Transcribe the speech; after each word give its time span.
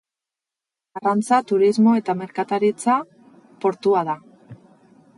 Arrantza, 0.99 1.39
turismo 1.51 1.95
eta 2.01 2.17
merkataritza 2.23 2.99
portua 3.67 4.07
da. 4.13 4.21